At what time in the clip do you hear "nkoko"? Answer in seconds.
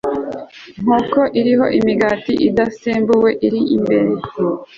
0.81-1.19